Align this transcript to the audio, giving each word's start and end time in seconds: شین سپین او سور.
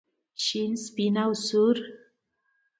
شین 0.43 0.71
سپین 0.85 1.15
او 1.23 1.31
سور. 1.45 1.75